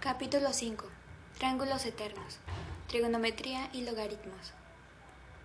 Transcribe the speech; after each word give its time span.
Capítulo 0.00 0.54
5. 0.54 0.86
Triángulos 1.36 1.84
eternos. 1.84 2.38
Trigonometría 2.88 3.68
y 3.74 3.82
logaritmos. 3.82 4.54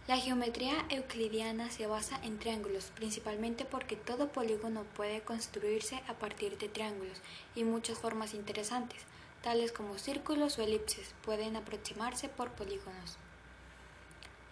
La 0.08 0.16
geometría 0.16 0.86
euclidiana 0.88 1.70
se 1.70 1.88
basa 1.88 2.18
en 2.24 2.40
triángulos, 2.40 2.86
principalmente 2.96 3.66
porque 3.66 3.98
todo 3.98 4.30
polígono 4.30 4.86
puede 4.96 5.20
construirse 5.20 6.02
a 6.08 6.14
partir 6.14 6.58
de 6.58 6.70
triángulos 6.70 7.22
y 7.54 7.66
muchas 7.66 7.98
formas 7.98 8.34
interesantes, 8.34 9.02
tales 9.44 9.74
como 9.74 9.98
círculos 9.98 10.58
o 10.58 10.62
elipses, 10.62 11.14
pueden 11.26 11.58
aproximarse 11.58 12.30
por 12.30 12.52
polígonos. 12.52 13.18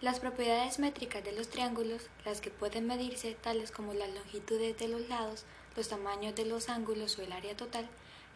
Las 0.02 0.20
propiedades 0.20 0.78
métricas 0.78 1.24
de 1.24 1.32
los 1.32 1.48
triángulos, 1.48 2.10
las 2.26 2.42
que 2.42 2.50
pueden 2.50 2.86
medirse, 2.86 3.38
tales 3.40 3.70
como 3.70 3.94
las 3.94 4.12
longitudes 4.12 4.76
de 4.76 4.88
los 4.88 5.08
lados, 5.08 5.46
los 5.76 5.88
tamaños 5.88 6.34
de 6.34 6.44
los 6.44 6.68
ángulos 6.68 7.18
o 7.18 7.22
el 7.22 7.32
área 7.32 7.56
total, 7.56 7.88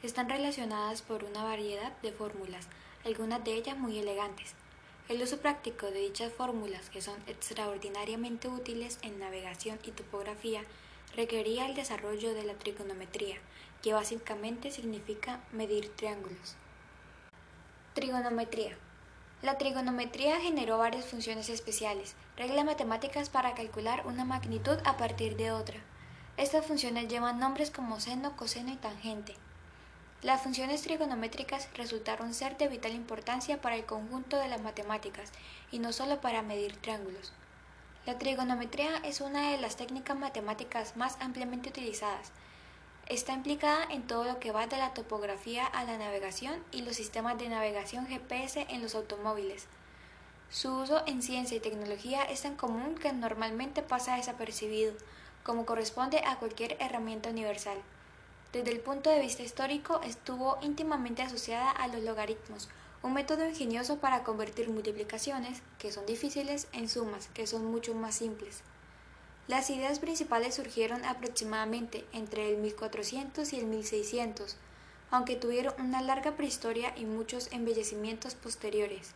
están 0.03 0.29
relacionadas 0.29 1.03
por 1.03 1.25
una 1.25 1.43
variedad 1.43 1.93
de 2.03 2.13
fórmulas, 2.13 2.69
algunas 3.05 3.43
de 3.45 3.55
ellas 3.55 3.77
muy 3.77 3.99
elegantes. 3.99 4.55
El 5.09 5.23
uso 5.23 5.39
práctico 5.39 5.87
de 5.87 6.01
dichas 6.01 6.33
fórmulas, 6.33 6.91
que 6.91 7.01
son 7.01 7.17
extraordinariamente 7.27 8.49
útiles 8.49 8.99
en 9.03 9.19
navegación 9.19 9.79
y 9.85 9.91
topografía, 9.91 10.63
requería 11.17 11.67
el 11.67 11.75
desarrollo 11.75 12.35
de 12.35 12.45
la 12.45 12.55
trigonometría, 12.55 13.39
que 13.83 13.93
básicamente 13.95 14.71
significa 14.71 15.41
medir 15.53 15.89
triángulos. 15.97 16.57
Trigonometría. 17.95 18.77
La 19.41 19.57
trigonometría 19.57 20.41
generó 20.41 20.79
varias 20.79 21.07
funciones 21.07 21.49
especiales, 21.49 22.15
reglas 22.37 22.65
matemáticas 22.65 23.31
para 23.31 23.55
calcular 23.55 24.07
una 24.07 24.25
magnitud 24.25 24.79
a 24.85 24.97
partir 24.97 25.37
de 25.37 25.53
otra. 25.53 25.81
Estas 26.37 26.67
funciones 26.67 27.09
llevan 27.09 27.39
nombres 27.41 27.71
como 27.71 27.99
seno, 27.99 28.37
coseno 28.37 28.73
y 28.73 28.77
tangente. 28.77 29.35
Las 30.21 30.43
funciones 30.43 30.83
trigonométricas 30.83 31.69
resultaron 31.75 32.35
ser 32.35 32.59
de 32.59 32.67
vital 32.67 32.93
importancia 32.93 33.61
para 33.61 33.77
el 33.77 33.85
conjunto 33.85 34.37
de 34.37 34.49
las 34.49 34.61
matemáticas 34.61 35.31
y 35.71 35.79
no 35.79 35.93
solo 35.93 36.21
para 36.21 36.43
medir 36.43 36.77
triángulos. 36.77 37.33
La 38.05 38.19
trigonometría 38.19 38.97
es 39.05 39.21
una 39.21 39.53
de 39.53 39.59
las 39.59 39.77
técnicas 39.77 40.19
matemáticas 40.19 40.97
más 40.97 41.17
ampliamente 41.21 41.69
utilizadas. 41.69 42.33
Está 43.07 43.33
implicada 43.33 43.85
en 43.91 44.09
todo 44.09 44.25
lo 44.25 44.41
que 44.41 44.51
va 44.51 44.67
de 44.67 44.77
la 44.77 44.93
topografía 44.93 45.65
a 45.65 45.85
la 45.85 45.97
navegación 45.97 46.65
y 46.73 46.83
los 46.83 46.97
sistemas 46.97 47.39
de 47.39 47.49
navegación 47.49 48.09
GPS 48.09 48.67
en 48.71 48.83
los 48.83 48.97
automóviles. 48.97 49.69
Su 50.51 50.75
uso 50.75 51.05
en 51.07 51.23
ciencia 51.23 51.57
y 51.57 51.61
tecnología 51.61 52.25
es 52.25 52.43
tan 52.43 52.57
común 52.57 52.97
que 52.97 53.13
normalmente 53.13 53.83
pasa 53.83 54.17
desapercibido, 54.17 54.95
como 55.45 55.65
corresponde 55.65 56.23
a 56.27 56.41
cualquier 56.41 56.77
herramienta 56.81 57.31
universal. 57.31 57.79
Desde 58.53 58.71
el 58.71 58.81
punto 58.81 59.11
de 59.11 59.21
vista 59.21 59.43
histórico 59.43 60.01
estuvo 60.03 60.57
íntimamente 60.63 61.21
asociada 61.21 61.71
a 61.71 61.87
los 61.87 62.03
logaritmos, 62.03 62.71
un 63.03 63.13
método 63.13 63.47
ingenioso 63.47 63.99
para 63.99 64.25
convertir 64.25 64.71
multiplicaciones, 64.71 65.61
que 65.79 65.93
son 65.93 66.07
difíciles, 66.07 66.67
en 66.73 66.89
sumas, 66.89 67.29
que 67.35 67.47
son 67.47 67.67
mucho 67.67 67.95
más 67.95 68.15
simples. 68.15 68.63
Las 69.49 69.69
ideas 69.69 69.99
principales 69.99 70.55
surgieron 70.55 71.05
aproximadamente 71.05 72.07
entre 72.13 72.51
el 72.51 72.57
1400 72.57 73.53
y 73.53 73.59
el 73.59 73.67
1600, 73.67 74.57
aunque 75.11 75.37
tuvieron 75.37 75.75
una 75.79 76.01
larga 76.01 76.37
prehistoria 76.37 76.95
y 76.97 77.05
muchos 77.05 77.53
embellecimientos 77.53 78.35
posteriores. 78.35 79.13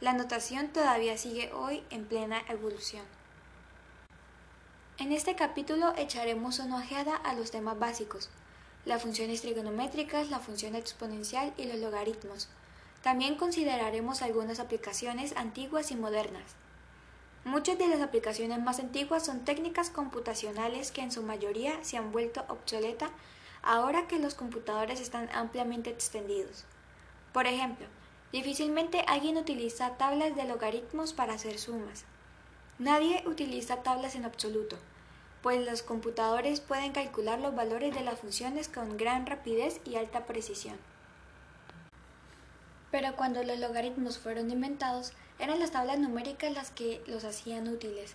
La 0.00 0.12
notación 0.12 0.68
todavía 0.68 1.18
sigue 1.18 1.52
hoy 1.52 1.82
en 1.90 2.04
plena 2.04 2.42
evolución. 2.48 3.04
En 4.98 5.10
este 5.10 5.34
capítulo 5.34 5.92
echaremos 5.96 6.60
una 6.60 6.76
ojeada 6.76 7.16
a 7.16 7.34
los 7.34 7.50
temas 7.50 7.78
básicos, 7.78 8.30
las 8.84 9.02
funciones 9.02 9.40
trigonométricas, 9.40 10.30
la 10.30 10.38
función 10.38 10.74
exponencial 10.74 11.52
y 11.56 11.64
los 11.64 11.78
logaritmos. 11.78 12.48
También 13.02 13.36
consideraremos 13.36 14.22
algunas 14.22 14.60
aplicaciones 14.60 15.36
antiguas 15.36 15.90
y 15.90 15.96
modernas. 15.96 16.54
Muchas 17.44 17.78
de 17.78 17.88
las 17.88 18.00
aplicaciones 18.00 18.58
más 18.60 18.80
antiguas 18.80 19.26
son 19.26 19.44
técnicas 19.44 19.90
computacionales 19.90 20.90
que 20.90 21.02
en 21.02 21.12
su 21.12 21.22
mayoría 21.22 21.82
se 21.82 21.98
han 21.98 22.12
vuelto 22.12 22.44
obsoletas 22.48 23.10
ahora 23.62 24.06
que 24.06 24.18
los 24.18 24.34
computadores 24.34 25.00
están 25.00 25.28
ampliamente 25.34 25.90
extendidos. 25.90 26.64
Por 27.32 27.46
ejemplo, 27.46 27.86
difícilmente 28.32 29.04
alguien 29.06 29.36
utiliza 29.36 29.96
tablas 29.96 30.36
de 30.36 30.44
logaritmos 30.44 31.12
para 31.12 31.34
hacer 31.34 31.58
sumas. 31.58 32.04
Nadie 32.78 33.22
utiliza 33.26 33.82
tablas 33.82 34.14
en 34.14 34.24
absoluto, 34.24 34.76
pues 35.44 35.62
los 35.62 35.82
computadores 35.82 36.60
pueden 36.60 36.92
calcular 36.92 37.38
los 37.38 37.54
valores 37.54 37.94
de 37.94 38.00
las 38.00 38.18
funciones 38.18 38.66
con 38.66 38.96
gran 38.96 39.26
rapidez 39.26 39.78
y 39.84 39.96
alta 39.96 40.24
precisión. 40.24 40.78
Pero 42.90 43.14
cuando 43.14 43.42
los 43.42 43.58
logaritmos 43.58 44.16
fueron 44.16 44.50
inventados, 44.50 45.12
eran 45.38 45.60
las 45.60 45.72
tablas 45.72 45.98
numéricas 45.98 46.50
las 46.50 46.70
que 46.70 47.02
los 47.06 47.24
hacían 47.24 47.68
útiles, 47.68 48.14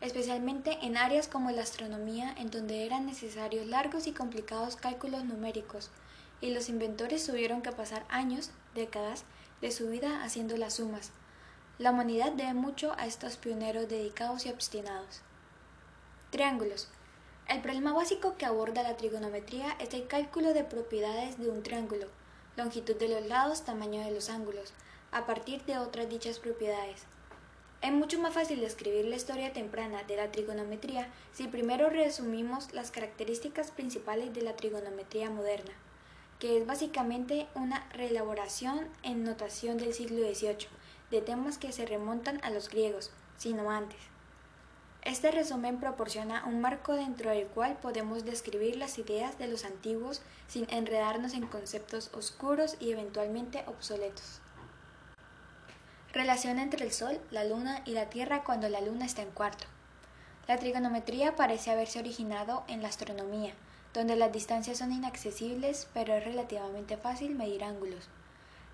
especialmente 0.00 0.78
en 0.80 0.96
áreas 0.96 1.28
como 1.28 1.50
la 1.50 1.60
astronomía, 1.60 2.34
en 2.38 2.50
donde 2.50 2.86
eran 2.86 3.04
necesarios 3.04 3.66
largos 3.66 4.06
y 4.06 4.12
complicados 4.12 4.76
cálculos 4.76 5.26
numéricos, 5.26 5.90
y 6.40 6.54
los 6.54 6.70
inventores 6.70 7.26
tuvieron 7.26 7.60
que 7.60 7.72
pasar 7.72 8.06
años, 8.08 8.50
décadas, 8.74 9.24
de 9.60 9.72
su 9.72 9.90
vida 9.90 10.24
haciendo 10.24 10.56
las 10.56 10.76
sumas. 10.76 11.10
La 11.78 11.90
humanidad 11.90 12.32
debe 12.32 12.54
mucho 12.54 12.94
a 12.96 13.04
estos 13.04 13.36
pioneros 13.36 13.90
dedicados 13.90 14.46
y 14.46 14.48
obstinados. 14.48 15.20
Triángulos. 16.32 16.88
El 17.46 17.60
problema 17.60 17.92
básico 17.92 18.38
que 18.38 18.46
aborda 18.46 18.82
la 18.82 18.96
trigonometría 18.96 19.76
es 19.78 19.92
el 19.92 20.06
cálculo 20.06 20.54
de 20.54 20.64
propiedades 20.64 21.38
de 21.38 21.50
un 21.50 21.62
triángulo, 21.62 22.06
longitud 22.56 22.96
de 22.96 23.08
los 23.08 23.26
lados, 23.26 23.66
tamaño 23.66 24.00
de 24.00 24.12
los 24.12 24.30
ángulos, 24.30 24.72
a 25.10 25.26
partir 25.26 25.62
de 25.66 25.76
otras 25.76 26.08
dichas 26.08 26.38
propiedades. 26.38 27.02
Es 27.82 27.92
mucho 27.92 28.18
más 28.18 28.32
fácil 28.32 28.60
describir 28.60 29.04
la 29.04 29.16
historia 29.16 29.52
temprana 29.52 30.04
de 30.04 30.16
la 30.16 30.32
trigonometría 30.32 31.12
si 31.34 31.48
primero 31.48 31.90
resumimos 31.90 32.72
las 32.72 32.90
características 32.90 33.70
principales 33.70 34.32
de 34.32 34.40
la 34.40 34.56
trigonometría 34.56 35.28
moderna, 35.28 35.74
que 36.38 36.56
es 36.56 36.66
básicamente 36.66 37.46
una 37.54 37.86
reelaboración 37.90 38.88
en 39.02 39.22
notación 39.22 39.76
del 39.76 39.92
siglo 39.92 40.26
XVIII 40.26 40.68
de 41.10 41.20
temas 41.20 41.58
que 41.58 41.72
se 41.72 41.84
remontan 41.84 42.42
a 42.42 42.48
los 42.48 42.70
griegos, 42.70 43.10
sino 43.36 43.70
antes. 43.70 44.11
Este 45.04 45.32
resumen 45.32 45.80
proporciona 45.80 46.44
un 46.46 46.60
marco 46.60 46.94
dentro 46.94 47.30
del 47.30 47.48
cual 47.48 47.76
podemos 47.82 48.24
describir 48.24 48.76
las 48.76 48.98
ideas 48.98 49.36
de 49.36 49.48
los 49.48 49.64
antiguos 49.64 50.22
sin 50.46 50.70
enredarnos 50.70 51.34
en 51.34 51.46
conceptos 51.48 52.10
oscuros 52.14 52.76
y 52.78 52.92
eventualmente 52.92 53.64
obsoletos. 53.66 54.40
Relación 56.12 56.60
entre 56.60 56.84
el 56.84 56.92
Sol, 56.92 57.18
la 57.32 57.42
Luna 57.42 57.82
y 57.84 57.92
la 57.92 58.10
Tierra 58.10 58.44
cuando 58.44 58.68
la 58.68 58.80
Luna 58.80 59.04
está 59.04 59.22
en 59.22 59.30
cuarto. 59.30 59.64
La 60.46 60.58
trigonometría 60.58 61.34
parece 61.34 61.72
haberse 61.72 61.98
originado 61.98 62.62
en 62.68 62.80
la 62.80 62.88
astronomía, 62.88 63.54
donde 63.94 64.14
las 64.14 64.32
distancias 64.32 64.78
son 64.78 64.92
inaccesibles, 64.92 65.88
pero 65.94 66.14
es 66.14 66.24
relativamente 66.24 66.96
fácil 66.96 67.34
medir 67.34 67.64
ángulos. 67.64 68.08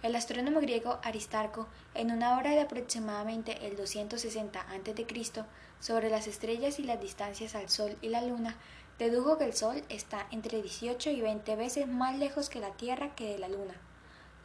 El 0.00 0.14
astrónomo 0.14 0.60
griego 0.60 1.00
Aristarco, 1.02 1.66
en 1.94 2.12
una 2.12 2.38
obra 2.38 2.52
de 2.52 2.60
aproximadamente 2.60 3.66
el 3.66 3.76
260 3.76 4.60
a.C., 4.60 5.44
sobre 5.80 6.08
las 6.08 6.28
estrellas 6.28 6.78
y 6.78 6.84
las 6.84 7.00
distancias 7.00 7.56
al 7.56 7.68
Sol 7.68 7.96
y 8.00 8.08
la 8.08 8.22
Luna, 8.22 8.56
dedujo 9.00 9.38
que 9.38 9.44
el 9.44 9.54
Sol 9.54 9.82
está 9.88 10.28
entre 10.30 10.62
18 10.62 11.10
y 11.10 11.20
20 11.20 11.56
veces 11.56 11.88
más 11.88 12.16
lejos 12.16 12.48
que 12.48 12.60
la 12.60 12.70
Tierra 12.74 13.16
que 13.16 13.32
de 13.32 13.38
la 13.38 13.48
Luna. 13.48 13.74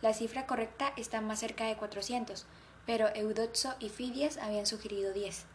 La 0.01 0.15
cifra 0.15 0.47
correcta 0.47 0.91
está 0.97 1.21
más 1.21 1.39
cerca 1.39 1.65
de 1.65 1.77
400, 1.77 2.47
pero 2.87 3.09
Eudoxo 3.15 3.75
y 3.79 3.89
Fidias 3.89 4.37
habían 4.37 4.65
sugerido 4.65 5.13
10. 5.13 5.45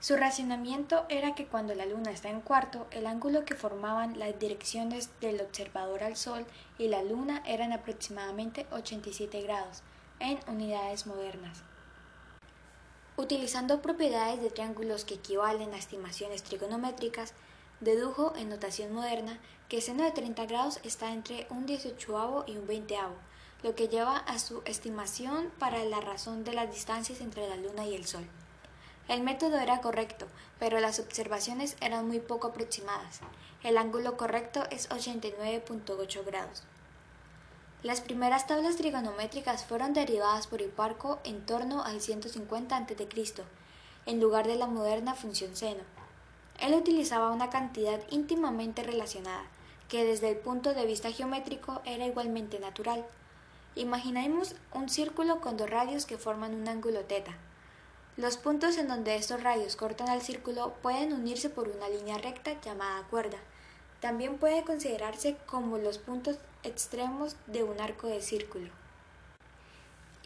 Su 0.00 0.16
racionamiento 0.16 1.04
era 1.10 1.34
que 1.34 1.46
cuando 1.46 1.74
la 1.74 1.84
Luna 1.84 2.10
está 2.10 2.30
en 2.30 2.40
cuarto, 2.40 2.86
el 2.90 3.06
ángulo 3.06 3.44
que 3.44 3.54
formaban 3.54 4.18
las 4.18 4.38
direcciones 4.38 5.10
del 5.20 5.42
observador 5.42 6.02
al 6.02 6.16
Sol 6.16 6.46
y 6.78 6.88
la 6.88 7.02
Luna 7.02 7.42
eran 7.44 7.74
aproximadamente 7.74 8.66
87 8.72 9.42
grados, 9.42 9.82
en 10.18 10.40
unidades 10.48 11.06
modernas. 11.06 11.62
Utilizando 13.18 13.82
propiedades 13.82 14.40
de 14.40 14.48
triángulos 14.48 15.04
que 15.04 15.16
equivalen 15.16 15.74
a 15.74 15.76
estimaciones 15.76 16.42
trigonométricas, 16.44 17.34
dedujo 17.80 18.32
en 18.36 18.48
notación 18.48 18.94
moderna 18.94 19.38
que 19.68 19.82
seno 19.82 20.04
de 20.04 20.12
30 20.12 20.46
grados 20.46 20.80
está 20.82 21.12
entre 21.12 21.46
un 21.50 21.66
18 21.66 22.44
y 22.46 22.56
un 22.56 22.66
20 22.66 22.96
lo 23.62 23.74
que 23.74 23.88
lleva 23.88 24.16
a 24.16 24.38
su 24.38 24.62
estimación 24.64 25.52
para 25.58 25.84
la 25.84 26.00
razón 26.00 26.42
de 26.44 26.54
las 26.54 26.72
distancias 26.72 27.20
entre 27.20 27.46
la 27.46 27.56
Luna 27.56 27.86
y 27.86 27.94
el 27.94 28.06
Sol. 28.06 28.24
El 29.10 29.22
método 29.22 29.58
era 29.58 29.80
correcto, 29.80 30.28
pero 30.60 30.78
las 30.78 31.00
observaciones 31.00 31.76
eran 31.80 32.06
muy 32.06 32.20
poco 32.20 32.46
aproximadas. 32.46 33.18
El 33.64 33.76
ángulo 33.76 34.16
correcto 34.16 34.62
es 34.70 34.88
89.8 34.88 36.24
grados. 36.24 36.62
Las 37.82 38.02
primeras 38.02 38.46
tablas 38.46 38.76
trigonométricas 38.76 39.64
fueron 39.64 39.94
derivadas 39.94 40.46
por 40.46 40.62
Hiparco 40.62 41.18
en 41.24 41.44
torno 41.44 41.82
al 41.82 42.00
150 42.00 42.76
a.C., 42.76 43.08
en 44.06 44.20
lugar 44.20 44.46
de 44.46 44.54
la 44.54 44.68
moderna 44.68 45.16
función 45.16 45.56
seno. 45.56 45.82
Él 46.60 46.74
utilizaba 46.74 47.32
una 47.32 47.50
cantidad 47.50 47.98
íntimamente 48.10 48.84
relacionada, 48.84 49.42
que 49.88 50.04
desde 50.04 50.30
el 50.30 50.36
punto 50.36 50.72
de 50.72 50.86
vista 50.86 51.10
geométrico 51.10 51.82
era 51.84 52.06
igualmente 52.06 52.60
natural. 52.60 53.04
Imaginemos 53.74 54.54
un 54.72 54.88
círculo 54.88 55.40
con 55.40 55.56
dos 55.56 55.68
radios 55.68 56.06
que 56.06 56.16
forman 56.16 56.54
un 56.54 56.68
ángulo 56.68 57.00
teta. 57.00 57.36
Los 58.20 58.36
puntos 58.36 58.76
en 58.76 58.86
donde 58.86 59.16
estos 59.16 59.42
radios 59.42 59.76
cortan 59.76 60.10
al 60.10 60.20
círculo 60.20 60.74
pueden 60.82 61.14
unirse 61.14 61.48
por 61.48 61.68
una 61.68 61.88
línea 61.88 62.18
recta 62.18 62.60
llamada 62.60 63.02
cuerda. 63.08 63.38
También 64.00 64.36
puede 64.36 64.62
considerarse 64.62 65.38
como 65.46 65.78
los 65.78 65.96
puntos 65.96 66.36
extremos 66.62 67.36
de 67.46 67.62
un 67.62 67.80
arco 67.80 68.08
de 68.08 68.20
círculo. 68.20 68.68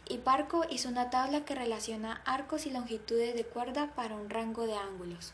Hiparco 0.09 0.65
hizo 0.69 0.89
una 0.89 1.09
tabla 1.09 1.45
que 1.45 1.55
relaciona 1.55 2.21
arcos 2.25 2.65
y 2.65 2.71
longitudes 2.71 3.33
de 3.33 3.45
cuerda 3.45 3.95
para 3.95 4.15
un 4.15 4.29
rango 4.29 4.67
de 4.67 4.75
ángulos. 4.75 5.31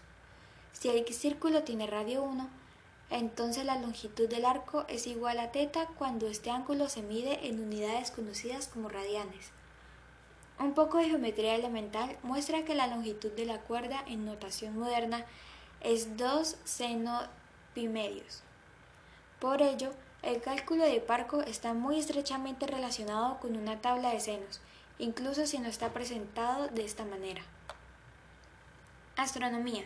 Si 0.73 0.87
el 0.89 1.03
círculo 1.11 1.63
tiene 1.63 1.87
radio 1.87 2.21
1, 2.21 2.47
entonces 3.09 3.65
la 3.65 3.79
longitud 3.79 4.29
del 4.29 4.45
arco 4.45 4.85
es 4.87 5.07
igual 5.07 5.39
a 5.39 5.51
θ 5.51 5.87
cuando 5.97 6.27
este 6.27 6.51
ángulo 6.51 6.89
se 6.89 7.01
mide 7.01 7.47
en 7.47 7.59
unidades 7.59 8.11
conocidas 8.11 8.67
como 8.67 8.87
radianes. 8.87 9.49
Un 10.61 10.75
poco 10.75 10.99
de 10.99 11.09
geometría 11.09 11.55
elemental 11.55 12.15
muestra 12.21 12.63
que 12.63 12.75
la 12.75 12.85
longitud 12.85 13.31
de 13.31 13.45
la 13.45 13.61
cuerda 13.61 14.03
en 14.05 14.25
notación 14.25 14.77
moderna 14.77 15.25
es 15.81 16.17
2 16.17 16.55
seno 16.65 17.19
pi 17.73 17.87
medios. 17.87 18.43
Por 19.39 19.63
ello, 19.63 19.91
el 20.21 20.39
cálculo 20.39 20.83
de 20.83 21.01
Parco 21.01 21.41
está 21.41 21.73
muy 21.73 21.97
estrechamente 21.97 22.67
relacionado 22.67 23.39
con 23.39 23.57
una 23.57 23.81
tabla 23.81 24.11
de 24.11 24.19
senos, 24.19 24.61
incluso 24.99 25.47
si 25.47 25.57
no 25.57 25.67
está 25.67 25.93
presentado 25.93 26.67
de 26.67 26.85
esta 26.85 27.05
manera. 27.05 27.41
Astronomía. 29.17 29.85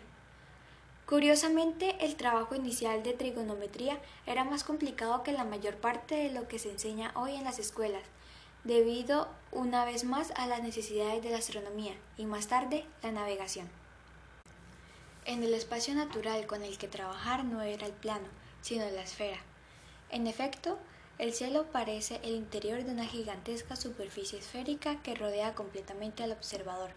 Curiosamente, 1.06 1.96
el 2.06 2.18
trabajo 2.18 2.54
inicial 2.54 3.02
de 3.02 3.14
trigonometría 3.14 3.98
era 4.26 4.44
más 4.44 4.66
complicado 4.66 5.24
que 5.24 5.32
la 5.32 5.46
mayor 5.46 5.78
parte 5.78 6.16
de 6.16 6.32
lo 6.32 6.50
que 6.50 6.60
se 6.60 6.72
enseña 6.72 7.14
hoy 7.16 7.36
en 7.36 7.46
las 7.46 7.60
escuelas, 7.60 8.04
debido 8.66 9.28
una 9.52 9.86
vez 9.86 10.04
más 10.04 10.32
a 10.36 10.48
las 10.48 10.62
necesidades 10.62 11.24
de 11.24 11.30
la 11.30 11.38
astronomía 11.38 11.94
y 12.18 12.26
más 12.26 12.48
tarde 12.48 12.84
la 13.04 13.12
navegación. 13.12 13.70
En 15.24 15.44
el 15.44 15.54
espacio 15.54 15.94
natural 15.94 16.46
con 16.48 16.64
el 16.64 16.78
que 16.78 16.88
trabajar 16.88 17.46
no 17.46 17.62
era 17.62 17.86
el 17.86 17.94
plano, 17.94 18.28
sino 18.62 18.84
la 18.90 19.04
esfera. 19.04 19.38
En 20.10 20.28
efecto, 20.28 20.80
el 21.20 21.34
cielo 21.34 21.68
parece 21.72 22.20
el 22.24 22.36
interior 22.36 22.84
de 22.84 22.92
una 22.92 23.06
gigantesca 23.06 23.76
superficie 23.76 24.40
esférica 24.40 25.02
que 25.02 25.16
rodea 25.16 25.54
completamente 25.54 26.24
al 26.24 26.32
observador, 26.32 26.90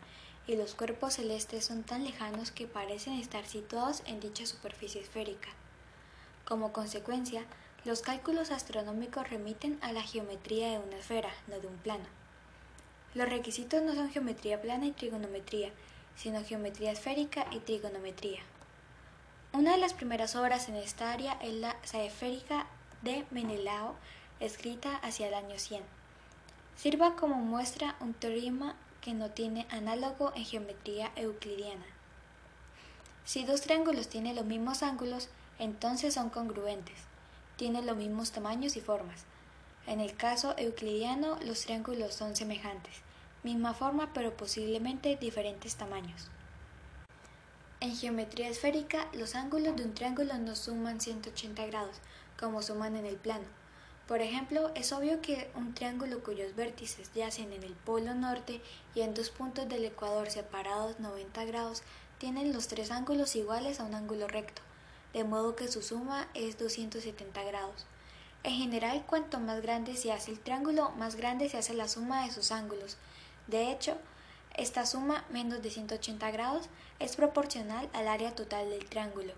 y 0.46 0.56
los 0.56 0.74
cuerpos 0.74 1.14
celestes 1.14 1.66
son 1.66 1.84
tan 1.84 2.02
lejanos 2.04 2.50
que 2.50 2.66
parecen 2.66 3.14
estar 3.14 3.46
situados 3.46 4.02
en 4.06 4.20
dicha 4.20 4.46
superficie 4.46 5.02
esférica. 5.02 5.50
Como 6.46 6.72
consecuencia, 6.72 7.44
los 7.84 8.02
cálculos 8.02 8.50
astronómicos 8.50 9.30
remiten 9.30 9.78
a 9.82 9.92
la 9.92 10.02
geometría 10.02 10.72
de 10.72 10.78
una 10.78 10.96
esfera, 10.96 11.30
no 11.46 11.60
de 11.60 11.68
un 11.68 11.76
plano. 11.76 12.04
Los 13.14 13.28
requisitos 13.28 13.82
no 13.82 13.94
son 13.94 14.10
geometría 14.10 14.60
plana 14.60 14.86
y 14.86 14.90
trigonometría, 14.90 15.70
sino 16.16 16.44
geometría 16.44 16.90
esférica 16.90 17.46
y 17.52 17.60
trigonometría. 17.60 18.40
Una 19.52 19.72
de 19.72 19.78
las 19.78 19.94
primeras 19.94 20.34
obras 20.34 20.68
en 20.68 20.74
esta 20.74 21.12
área 21.12 21.38
es 21.40 21.54
la 21.54 21.76
esférica 21.94 22.66
de 23.02 23.24
Menelao, 23.30 23.94
escrita 24.40 24.96
hacia 24.96 25.28
el 25.28 25.34
año 25.34 25.58
100. 25.58 25.82
Sirva 26.76 27.14
como 27.14 27.36
muestra 27.36 27.96
un 28.00 28.12
teorema 28.12 28.74
que 29.00 29.14
no 29.14 29.30
tiene 29.30 29.66
análogo 29.70 30.32
en 30.34 30.44
geometría 30.44 31.12
euclidiana. 31.14 31.86
Si 33.24 33.44
dos 33.44 33.60
triángulos 33.60 34.08
tienen 34.08 34.36
los 34.36 34.44
mismos 34.44 34.82
ángulos, 34.82 35.28
entonces 35.58 36.14
son 36.14 36.28
congruentes 36.28 37.07
tienen 37.58 37.86
los 37.86 37.96
mismos 37.96 38.30
tamaños 38.30 38.76
y 38.76 38.80
formas. 38.80 39.24
En 39.86 39.98
el 39.98 40.14
caso 40.14 40.54
euclidiano, 40.56 41.38
los 41.44 41.62
triángulos 41.62 42.14
son 42.14 42.36
semejantes, 42.36 42.94
misma 43.42 43.74
forma 43.74 44.12
pero 44.14 44.36
posiblemente 44.36 45.16
diferentes 45.16 45.74
tamaños. 45.74 46.28
En 47.80 47.96
geometría 47.96 48.48
esférica, 48.48 49.08
los 49.12 49.34
ángulos 49.34 49.74
de 49.74 49.82
un 49.82 49.92
triángulo 49.92 50.38
no 50.38 50.54
suman 50.54 51.00
180 51.00 51.66
grados, 51.66 51.96
como 52.38 52.62
suman 52.62 52.94
en 52.94 53.06
el 53.06 53.16
plano. 53.16 53.46
Por 54.06 54.22
ejemplo, 54.22 54.70
es 54.76 54.92
obvio 54.92 55.20
que 55.20 55.50
un 55.56 55.74
triángulo 55.74 56.22
cuyos 56.22 56.54
vértices 56.54 57.10
yacen 57.12 57.52
en 57.52 57.64
el 57.64 57.74
polo 57.74 58.14
norte 58.14 58.62
y 58.94 59.00
en 59.00 59.14
dos 59.14 59.30
puntos 59.30 59.68
del 59.68 59.84
ecuador 59.84 60.30
separados 60.30 61.00
90 61.00 61.44
grados 61.44 61.82
tienen 62.18 62.52
los 62.52 62.68
tres 62.68 62.92
ángulos 62.92 63.34
iguales 63.34 63.80
a 63.80 63.84
un 63.84 63.94
ángulo 63.94 64.28
recto 64.28 64.62
de 65.18 65.24
modo 65.24 65.56
que 65.56 65.66
su 65.66 65.82
suma 65.82 66.28
es 66.34 66.58
270 66.58 67.42
grados. 67.42 67.86
En 68.44 68.54
general, 68.54 69.02
cuanto 69.04 69.40
más 69.40 69.60
grande 69.60 69.96
se 69.96 70.12
hace 70.12 70.30
el 70.30 70.38
triángulo, 70.38 70.90
más 70.90 71.16
grande 71.16 71.48
se 71.48 71.58
hace 71.58 71.74
la 71.74 71.88
suma 71.88 72.24
de 72.24 72.30
sus 72.30 72.52
ángulos. 72.52 72.96
De 73.48 73.72
hecho, 73.72 73.96
esta 74.56 74.86
suma, 74.86 75.24
menos 75.30 75.60
de 75.60 75.70
180 75.70 76.30
grados, 76.30 76.68
es 77.00 77.16
proporcional 77.16 77.88
al 77.94 78.06
área 78.06 78.36
total 78.36 78.70
del 78.70 78.84
triángulo. 78.84 79.32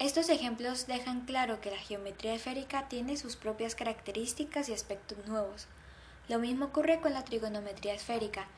Estos 0.00 0.28
ejemplos 0.28 0.88
dejan 0.88 1.20
claro 1.20 1.60
que 1.60 1.70
la 1.70 1.78
geometría 1.78 2.34
esférica 2.34 2.88
tiene 2.88 3.16
sus 3.16 3.36
propias 3.36 3.76
características 3.76 4.68
y 4.68 4.72
aspectos 4.72 5.24
nuevos. 5.28 5.68
Lo 6.28 6.40
mismo 6.40 6.64
ocurre 6.66 7.00
con 7.00 7.12
la 7.12 7.24
trigonometría 7.24 7.94
esférica, 7.94 8.48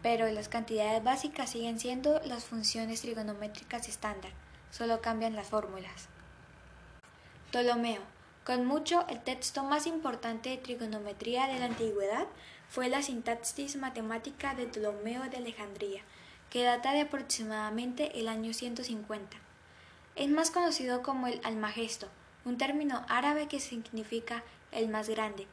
pero 0.00 0.30
las 0.30 0.48
cantidades 0.48 1.02
básicas 1.02 1.50
siguen 1.50 1.80
siendo 1.80 2.20
las 2.20 2.44
funciones 2.44 3.00
trigonométricas 3.00 3.88
estándar 3.88 4.30
solo 4.70 5.00
cambian 5.00 5.36
las 5.36 5.48
fórmulas. 5.48 6.08
Ptolomeo. 7.50 8.00
Con 8.44 8.64
mucho, 8.64 9.04
el 9.08 9.20
texto 9.20 9.64
más 9.64 9.86
importante 9.86 10.50
de 10.50 10.56
trigonometría 10.56 11.46
de 11.46 11.58
la 11.58 11.66
antigüedad 11.66 12.26
fue 12.68 12.88
la 12.88 13.02
sintaxis 13.02 13.76
matemática 13.76 14.54
de 14.54 14.66
Ptolomeo 14.66 15.24
de 15.28 15.36
Alejandría, 15.36 16.02
que 16.48 16.64
data 16.64 16.92
de 16.92 17.02
aproximadamente 17.02 18.18
el 18.18 18.28
año 18.28 18.52
150. 18.54 19.36
Es 20.16 20.28
más 20.28 20.50
conocido 20.50 21.02
como 21.02 21.26
el 21.26 21.40
Almagesto, 21.44 22.08
un 22.44 22.56
término 22.56 23.04
árabe 23.08 23.46
que 23.46 23.60
significa 23.60 24.42
el 24.72 24.88
más 24.88 25.08
grande. 25.08 25.46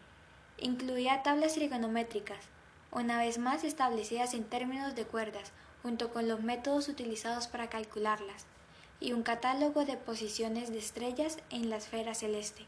Incluía 0.58 1.24
tablas 1.24 1.54
trigonométricas, 1.54 2.46
una 2.92 3.20
vez 3.20 3.38
más 3.38 3.64
establecidas 3.64 4.34
en 4.34 4.44
términos 4.44 4.96
de 4.96 5.06
cuerdas, 5.06 5.52
junto 5.84 6.12
con 6.14 6.28
los 6.28 6.42
métodos 6.42 6.88
utilizados 6.88 7.48
para 7.48 7.70
calcularlas 7.70 8.46
y 9.00 9.14
un 9.14 9.24
catálogo 9.24 9.86
de 9.86 9.98
posiciones 9.98 10.72
de 10.72 10.80
estrellas 10.80 11.38
en 11.50 11.70
la 11.70 11.78
esfera 11.78 12.14
celeste. 12.14 12.66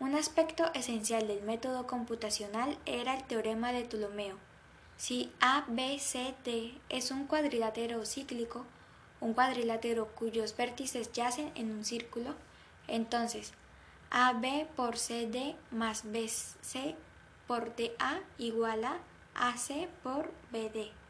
Un 0.00 0.14
aspecto 0.16 0.70
esencial 0.74 1.26
del 1.28 1.42
método 1.42 1.86
computacional 1.86 2.76
era 2.84 3.16
el 3.16 3.24
teorema 3.24 3.72
de 3.72 3.84
Ptolomeo. 3.84 4.36
Si 4.96 5.32
ABCD 5.40 6.78
es 6.88 7.10
un 7.10 7.26
cuadrilátero 7.26 8.04
cíclico, 8.04 8.64
un 9.20 9.34
cuadrilátero 9.34 10.08
cuyos 10.14 10.56
vértices 10.56 11.12
yacen 11.12 11.50
en 11.54 11.72
un 11.72 11.84
círculo, 11.84 12.34
entonces 12.88 13.52
AB 14.10 14.66
por 14.76 14.98
CD 14.98 15.56
más 15.70 16.04
BC 16.04 16.94
por 17.46 17.74
DA 17.76 18.20
igual 18.38 18.84
a 18.84 18.98
AC 19.34 19.88
por 20.02 20.30
BD. 20.52 21.03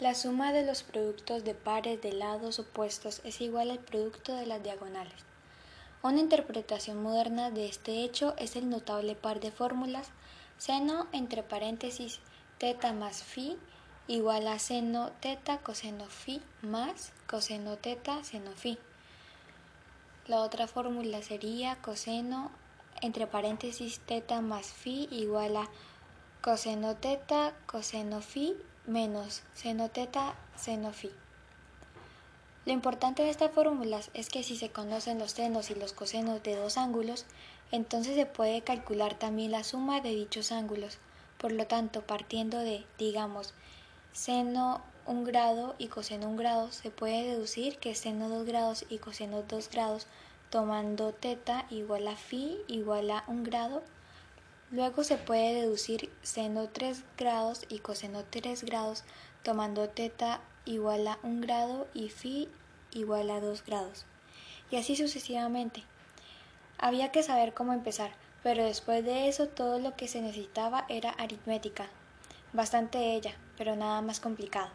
La 0.00 0.14
suma 0.14 0.52
de 0.52 0.64
los 0.64 0.84
productos 0.84 1.42
de 1.42 1.54
pares 1.54 2.00
de 2.00 2.12
lados 2.12 2.60
opuestos 2.60 3.20
es 3.24 3.40
igual 3.40 3.72
al 3.72 3.80
producto 3.80 4.36
de 4.36 4.46
las 4.46 4.62
diagonales. 4.62 5.24
Una 6.04 6.20
interpretación 6.20 7.02
moderna 7.02 7.50
de 7.50 7.66
este 7.66 8.04
hecho 8.04 8.36
es 8.38 8.54
el 8.54 8.70
notable 8.70 9.16
par 9.16 9.40
de 9.40 9.50
fórmulas 9.50 10.10
seno 10.56 11.08
entre 11.10 11.42
paréntesis 11.42 12.20
teta 12.58 12.92
más 12.92 13.24
phi 13.24 13.56
igual 14.06 14.46
a 14.46 14.60
seno 14.60 15.10
teta 15.18 15.58
coseno 15.58 16.04
phi 16.04 16.40
más 16.62 17.12
coseno 17.26 17.76
teta 17.76 18.22
seno 18.22 18.52
phi. 18.52 18.78
La 20.28 20.42
otra 20.42 20.68
fórmula 20.68 21.22
sería 21.22 21.74
coseno 21.82 22.52
entre 23.02 23.26
paréntesis 23.26 23.98
teta 23.98 24.40
más 24.42 24.68
phi 24.68 25.08
igual 25.10 25.56
a 25.56 25.68
coseno 26.40 26.94
teta 26.94 27.52
coseno 27.66 28.20
phi 28.20 28.56
menos 28.86 29.42
seno 29.54 29.88
teta 29.88 30.34
seno 30.56 30.92
phi. 30.92 31.10
Lo 32.64 32.72
importante 32.72 33.22
de 33.22 33.30
estas 33.30 33.50
fórmulas 33.50 34.10
es 34.14 34.28
que 34.28 34.42
si 34.42 34.56
se 34.56 34.70
conocen 34.70 35.18
los 35.18 35.32
senos 35.32 35.70
y 35.70 35.74
los 35.74 35.92
cosenos 35.92 36.42
de 36.42 36.54
dos 36.54 36.76
ángulos, 36.76 37.26
entonces 37.72 38.14
se 38.14 38.26
puede 38.26 38.62
calcular 38.62 39.14
también 39.14 39.50
la 39.50 39.64
suma 39.64 40.00
de 40.00 40.10
dichos 40.10 40.52
ángulos. 40.52 40.98
Por 41.38 41.50
lo 41.50 41.66
tanto, 41.66 42.02
partiendo 42.02 42.58
de, 42.58 42.84
digamos, 42.98 43.52
seno 44.12 44.82
un 45.06 45.24
grado 45.24 45.74
y 45.78 45.88
coseno 45.88 46.28
un 46.28 46.36
grado, 46.36 46.70
se 46.70 46.90
puede 46.90 47.24
deducir 47.24 47.78
que 47.78 47.94
seno 47.94 48.28
2 48.28 48.46
grados 48.46 48.84
y 48.88 48.98
coseno 48.98 49.42
2 49.42 49.70
grados, 49.70 50.06
tomando 50.50 51.12
teta 51.12 51.66
igual 51.70 52.06
a 52.06 52.16
phi 52.16 52.58
igual 52.68 53.10
a 53.10 53.24
un 53.26 53.44
grado, 53.44 53.82
Luego 54.70 55.02
se 55.02 55.16
puede 55.16 55.54
deducir 55.54 56.10
seno 56.22 56.68
3 56.68 57.02
grados 57.16 57.64
y 57.70 57.78
coseno 57.78 58.24
3 58.28 58.64
grados 58.64 59.04
tomando 59.42 59.88
teta 59.88 60.40
igual 60.66 61.08
a 61.08 61.18
1 61.22 61.40
grado 61.40 61.88
y 61.94 62.10
phi 62.10 62.48
igual 62.92 63.30
a 63.30 63.40
2 63.40 63.64
grados. 63.64 64.04
y 64.70 64.76
así 64.76 64.96
sucesivamente. 64.96 65.82
Había 66.78 67.10
que 67.10 67.22
saber 67.22 67.54
cómo 67.54 67.72
empezar, 67.72 68.12
pero 68.42 68.64
después 68.64 69.04
de 69.04 69.28
eso 69.28 69.48
todo 69.48 69.78
lo 69.78 69.96
que 69.96 70.08
se 70.08 70.20
necesitaba 70.20 70.84
era 70.88 71.10
aritmética, 71.10 71.86
bastante 72.52 73.14
ella, 73.14 73.34
pero 73.56 73.76
nada 73.76 74.00
más 74.02 74.20
complicado. 74.20 74.70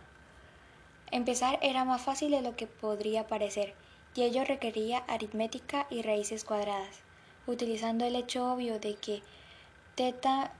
Empezar 1.12 1.59
era 1.62 1.85
más 1.85 2.01
fácil 2.01 2.31
de 2.31 2.41
lo 2.41 2.55
que 2.55 2.67
podría 2.67 3.27
parecer, 3.27 3.75
y 4.15 4.23
ello 4.23 4.43
requería 4.43 5.00
aritmética 5.07 5.88
y 5.89 6.01
raíces 6.01 6.43
cuadradas, 6.43 7.00
utilizando 7.45 8.05
el 8.05 8.15
hecho 8.15 8.51
obvio 8.51 8.79
de 8.79 8.95
que 8.95 9.21
teta 9.95 10.51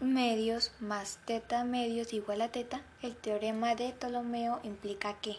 medios 0.00 0.72
más 0.80 1.20
teta 1.24 1.62
medios 1.62 2.12
igual 2.12 2.42
a 2.42 2.48
teta, 2.48 2.82
el 3.00 3.14
teorema 3.14 3.76
de 3.76 3.92
Ptolomeo 3.92 4.58
implica 4.64 5.14
que 5.20 5.36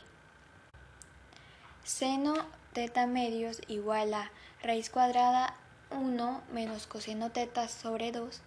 seno 1.84 2.36
teta 2.72 3.06
medios 3.06 3.60
igual 3.68 4.14
a 4.14 4.32
raíz 4.62 4.90
cuadrada 4.90 5.58
1 5.92 6.42
menos 6.54 6.88
coseno 6.88 7.32
teta 7.32 7.68
sobre 7.68 8.14
2. 8.14 8.40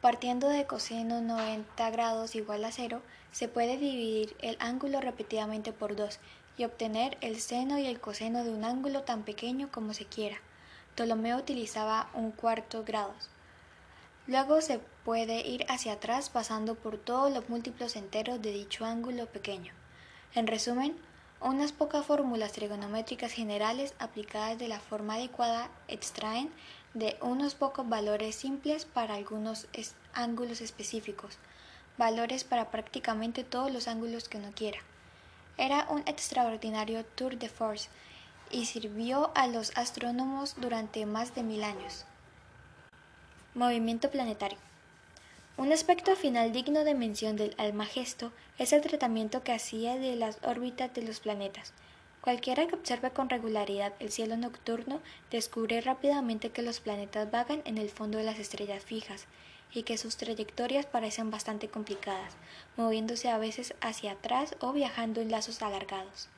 Partiendo 0.00 0.48
de 0.48 0.64
coseno 0.66 1.20
90 1.20 1.90
grados 1.90 2.36
igual 2.36 2.64
a 2.64 2.70
0, 2.70 3.02
se 3.32 3.48
puede 3.48 3.78
dividir 3.78 4.36
el 4.40 4.56
ángulo 4.60 5.00
repetidamente 5.00 5.72
por 5.72 5.96
2 5.96 6.20
y 6.56 6.64
obtener 6.64 7.18
el 7.20 7.40
seno 7.40 7.78
y 7.78 7.86
el 7.86 8.00
coseno 8.00 8.44
de 8.44 8.50
un 8.50 8.64
ángulo 8.64 9.02
tan 9.02 9.24
pequeño 9.24 9.72
como 9.72 9.92
se 9.92 10.04
quiera. 10.04 10.36
Ptolomeo 10.94 11.36
utilizaba 11.36 12.10
un 12.14 12.30
cuarto 12.30 12.84
grados. 12.84 13.33
Luego 14.26 14.62
se 14.62 14.78
puede 15.04 15.46
ir 15.46 15.66
hacia 15.68 15.94
atrás 15.94 16.30
pasando 16.30 16.74
por 16.76 16.96
todos 16.96 17.30
los 17.30 17.48
múltiplos 17.50 17.94
enteros 17.94 18.40
de 18.40 18.52
dicho 18.52 18.86
ángulo 18.86 19.26
pequeño. 19.26 19.74
En 20.34 20.46
resumen, 20.46 20.96
unas 21.40 21.72
pocas 21.72 22.06
fórmulas 22.06 22.52
trigonométricas 22.52 23.32
generales 23.32 23.92
aplicadas 23.98 24.58
de 24.58 24.68
la 24.68 24.80
forma 24.80 25.14
adecuada 25.14 25.68
extraen 25.88 26.50
de 26.94 27.18
unos 27.20 27.54
pocos 27.54 27.86
valores 27.86 28.34
simples 28.34 28.86
para 28.86 29.14
algunos 29.14 29.66
ángulos 30.14 30.62
específicos, 30.62 31.36
valores 31.98 32.44
para 32.44 32.70
prácticamente 32.70 33.44
todos 33.44 33.70
los 33.70 33.88
ángulos 33.88 34.30
que 34.30 34.38
uno 34.38 34.52
quiera. 34.54 34.78
Era 35.58 35.86
un 35.90 36.00
extraordinario 36.06 37.04
tour 37.04 37.36
de 37.36 37.50
force 37.50 37.90
y 38.50 38.64
sirvió 38.64 39.32
a 39.34 39.48
los 39.48 39.76
astrónomos 39.76 40.54
durante 40.58 41.04
más 41.04 41.34
de 41.34 41.42
mil 41.42 41.62
años. 41.62 42.06
Movimiento 43.56 44.10
planetario. 44.10 44.58
Un 45.56 45.70
aspecto 45.70 46.16
final 46.16 46.50
digno 46.50 46.82
de 46.82 46.96
mención 46.96 47.36
del 47.36 47.54
Almagesto 47.56 48.32
es 48.58 48.72
el 48.72 48.80
tratamiento 48.80 49.44
que 49.44 49.52
hacía 49.52 49.94
de 49.94 50.16
las 50.16 50.40
órbitas 50.42 50.92
de 50.92 51.02
los 51.02 51.20
planetas. 51.20 51.72
Cualquiera 52.20 52.66
que 52.66 52.74
observe 52.74 53.12
con 53.12 53.30
regularidad 53.30 53.92
el 54.00 54.10
cielo 54.10 54.36
nocturno 54.36 55.00
descubre 55.30 55.80
rápidamente 55.80 56.50
que 56.50 56.62
los 56.62 56.80
planetas 56.80 57.30
vagan 57.30 57.62
en 57.64 57.78
el 57.78 57.90
fondo 57.90 58.18
de 58.18 58.24
las 58.24 58.40
estrellas 58.40 58.82
fijas 58.82 59.26
y 59.72 59.84
que 59.84 59.98
sus 59.98 60.16
trayectorias 60.16 60.86
parecen 60.86 61.30
bastante 61.30 61.68
complicadas, 61.68 62.32
moviéndose 62.76 63.28
a 63.28 63.38
veces 63.38 63.74
hacia 63.80 64.12
atrás 64.12 64.56
o 64.58 64.72
viajando 64.72 65.20
en 65.20 65.30
lazos 65.30 65.62
alargados. 65.62 66.28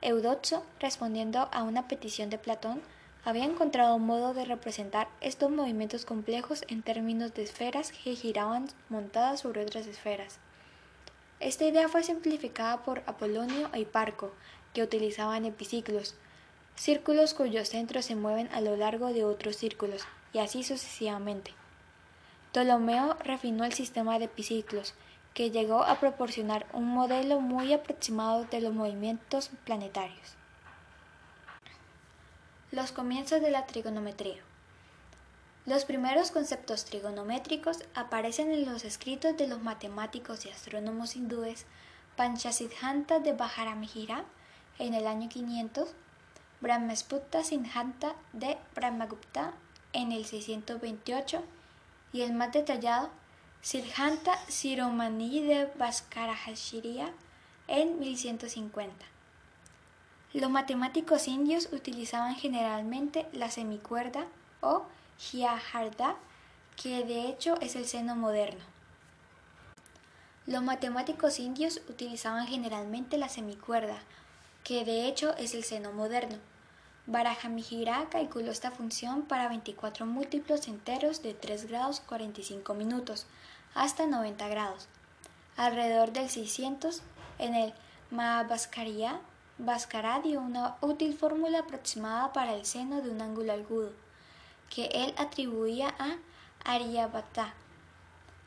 Eudoxo, 0.00 0.64
respondiendo 0.78 1.48
a 1.50 1.64
una 1.64 1.88
petición 1.88 2.30
de 2.30 2.38
Platón, 2.38 2.82
había 3.26 3.44
encontrado 3.44 3.96
un 3.96 4.06
modo 4.06 4.34
de 4.34 4.44
representar 4.44 5.08
estos 5.20 5.50
movimientos 5.50 6.04
complejos 6.04 6.64
en 6.68 6.82
términos 6.82 7.34
de 7.34 7.42
esferas 7.42 7.90
que 7.90 8.14
giraban 8.14 8.68
montadas 8.88 9.40
sobre 9.40 9.62
otras 9.62 9.88
esferas. 9.88 10.38
Esta 11.40 11.64
idea 11.64 11.88
fue 11.88 12.04
simplificada 12.04 12.84
por 12.84 13.02
Apolonio 13.06 13.68
e 13.72 13.80
Hiparco, 13.80 14.30
que 14.72 14.84
utilizaban 14.84 15.44
epiciclos, 15.44 16.14
círculos 16.76 17.34
cuyos 17.34 17.68
centros 17.68 18.04
se 18.04 18.14
mueven 18.14 18.48
a 18.52 18.60
lo 18.60 18.76
largo 18.76 19.12
de 19.12 19.24
otros 19.24 19.56
círculos, 19.56 20.06
y 20.32 20.38
así 20.38 20.62
sucesivamente. 20.62 21.52
Ptolomeo 22.52 23.16
refinó 23.24 23.64
el 23.64 23.72
sistema 23.72 24.20
de 24.20 24.26
epiciclos, 24.26 24.94
que 25.34 25.50
llegó 25.50 25.82
a 25.82 25.98
proporcionar 25.98 26.64
un 26.72 26.86
modelo 26.86 27.40
muy 27.40 27.72
aproximado 27.72 28.44
de 28.44 28.60
los 28.60 28.72
movimientos 28.72 29.50
planetarios. 29.64 30.36
Los 32.76 32.92
comienzos 32.92 33.40
de 33.40 33.50
la 33.50 33.64
trigonometría. 33.64 34.42
Los 35.64 35.86
primeros 35.86 36.30
conceptos 36.30 36.84
trigonométricos 36.84 37.78
aparecen 37.94 38.52
en 38.52 38.66
los 38.66 38.84
escritos 38.84 39.34
de 39.38 39.48
los 39.48 39.62
matemáticos 39.62 40.44
y 40.44 40.50
astrónomos 40.50 41.16
hindúes 41.16 41.64
Panchasiddhanta 42.16 43.18
de 43.20 43.32
Bajaramihira 43.32 44.24
en 44.78 44.92
el 44.92 45.06
año 45.06 45.30
500, 45.30 45.88
Brahmasputta 46.60 47.42
Siddhanta 47.44 48.14
de 48.34 48.58
Brahmagupta 48.74 49.54
en 49.94 50.12
el 50.12 50.26
628 50.26 51.42
y 52.12 52.20
el 52.20 52.34
más 52.34 52.52
detallado 52.52 53.08
Siddhanta 53.62 54.36
Siromani 54.48 55.40
de 55.40 55.64
Bhaskarahashiriya 55.78 57.10
en 57.68 57.98
1150. 57.98 59.15
Los 60.32 60.50
matemáticos 60.50 61.28
indios 61.28 61.68
utilizaban 61.72 62.34
generalmente 62.34 63.26
la 63.32 63.50
semicuerda 63.50 64.26
o 64.60 64.84
Hyaharda, 65.18 66.16
que 66.76 67.04
de 67.04 67.28
hecho 67.28 67.58
es 67.60 67.76
el 67.76 67.86
seno 67.86 68.16
moderno. 68.16 68.64
Los 70.46 70.62
matemáticos 70.62 71.38
indios 71.40 71.80
utilizaban 71.88 72.46
generalmente 72.46 73.18
la 73.18 73.28
semicuerda, 73.28 73.98
que 74.62 74.84
de 74.84 75.06
hecho 75.06 75.34
es 75.36 75.54
el 75.54 75.64
seno 75.64 75.92
moderno. 75.92 76.36
Barahamihira 77.06 78.08
calculó 78.10 78.50
esta 78.50 78.72
función 78.72 79.22
para 79.22 79.48
24 79.48 80.06
múltiplos 80.06 80.66
enteros 80.66 81.22
de 81.22 81.34
3 81.34 81.68
grados 81.68 82.00
45 82.00 82.74
minutos 82.74 83.26
hasta 83.74 84.06
90 84.06 84.48
grados. 84.48 84.88
Alrededor 85.56 86.12
del 86.12 86.28
600, 86.28 87.02
en 87.38 87.54
el 87.54 87.74
Mahabhaskariya 88.10 89.20
Bhaskara 89.58 90.20
dio 90.20 90.40
una 90.40 90.76
útil 90.82 91.16
fórmula 91.16 91.60
aproximada 91.60 92.32
para 92.32 92.54
el 92.54 92.66
seno 92.66 93.00
de 93.00 93.10
un 93.10 93.22
ángulo 93.22 93.52
agudo, 93.52 93.90
que 94.68 94.86
él 94.92 95.14
atribuía 95.16 95.94
a 95.98 96.16
Aryabhata. 96.64 97.54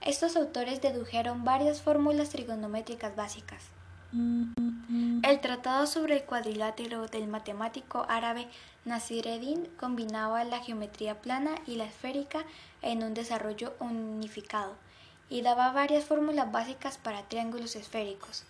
Estos 0.01 0.35
autores 0.35 0.81
dedujeron 0.81 1.43
varias 1.43 1.81
fórmulas 1.81 2.29
trigonométricas 2.29 3.15
básicas. 3.15 3.63
El 4.11 5.39
tratado 5.41 5.87
sobre 5.87 6.15
el 6.17 6.23
cuadrilátero 6.23 7.05
del 7.07 7.27
matemático 7.27 8.05
árabe 8.07 8.47
Nasireddin 8.85 9.65
combinaba 9.79 10.43
la 10.43 10.59
geometría 10.59 11.21
plana 11.21 11.55
y 11.67 11.75
la 11.75 11.85
esférica 11.85 12.43
en 12.81 13.03
un 13.03 13.13
desarrollo 13.13 13.73
unificado 13.79 14.75
y 15.29 15.41
daba 15.41 15.71
varias 15.71 16.05
fórmulas 16.05 16.51
básicas 16.51 16.97
para 16.97 17.23
triángulos 17.23 17.75
esféricos. 17.75 18.45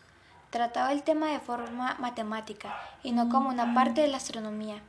Trataba 0.49 0.91
el 0.91 1.03
tema 1.03 1.27
de 1.27 1.39
forma 1.39 1.95
matemática 1.99 2.75
y 3.03 3.11
no 3.11 3.29
como 3.29 3.49
una 3.49 3.73
parte 3.75 4.01
de 4.01 4.07
la 4.07 4.17
astronomía, 4.17 4.81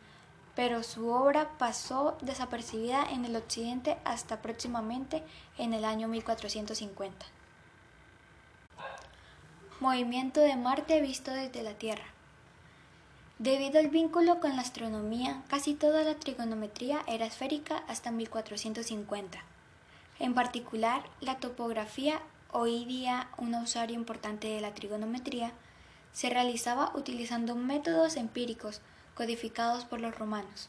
pero 0.55 0.83
su 0.83 1.11
obra 1.11 1.51
pasó 1.59 2.17
desapercibida 2.23 3.05
en 3.11 3.25
el 3.25 3.37
occidente 3.37 3.99
hasta 4.05 4.41
próximamente 4.41 5.23
en 5.59 5.75
el 5.75 5.85
año 5.85 6.09
1450. 6.09 7.27
Movimiento 9.81 10.41
de 10.41 10.57
Marte 10.57 11.01
visto 11.01 11.31
desde 11.31 11.63
la 11.63 11.75
Tierra. 11.75 12.05
Debido 13.39 13.79
al 13.81 13.89
vínculo 13.89 14.41
con 14.41 14.57
la 14.57 14.63
astronomía, 14.63 15.43
casi 15.49 15.75
toda 15.75 16.05
la 16.05 16.17
trigonometría 16.17 17.01
era 17.07 17.25
esférica 17.25 17.83
hasta 17.89 18.11
1450. 18.11 19.39
En 20.19 20.35
particular, 20.35 21.03
la 21.23 21.39
topografía 21.39 22.21
hoy 22.53 22.85
día 22.85 23.29
un 23.39 23.55
usuario 23.55 23.97
importante 23.97 24.49
de 24.49 24.61
la 24.61 24.75
trigonometría, 24.75 25.53
se 26.13 26.31
realizaba 26.31 26.93
utilizando 26.95 27.55
métodos 27.55 28.17
empíricos 28.17 28.81
codificados 29.15 29.85
por 29.85 30.01
los 30.01 30.19
romanos. 30.19 30.69